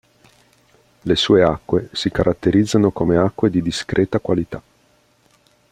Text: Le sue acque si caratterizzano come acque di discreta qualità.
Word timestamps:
Le 1.03 1.15
sue 1.15 1.43
acque 1.43 1.89
si 1.91 2.09
caratterizzano 2.09 2.89
come 2.89 3.17
acque 3.17 3.51
di 3.51 3.61
discreta 3.61 4.17
qualità. 4.19 4.59